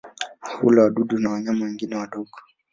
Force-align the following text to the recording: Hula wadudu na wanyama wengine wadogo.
Hula 0.61 0.83
wadudu 0.83 1.19
na 1.19 1.29
wanyama 1.29 1.65
wengine 1.65 1.95
wadogo. 1.95 2.37